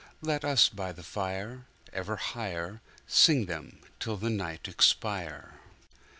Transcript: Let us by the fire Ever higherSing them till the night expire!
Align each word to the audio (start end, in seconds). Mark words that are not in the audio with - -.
Let 0.23 0.43
us 0.43 0.67
by 0.67 0.93
the 0.93 1.03
fire 1.03 1.67
Ever 1.93 2.17
higherSing 2.17 3.45
them 3.45 3.81
till 3.99 4.17
the 4.17 4.31
night 4.31 4.67
expire! 4.67 5.59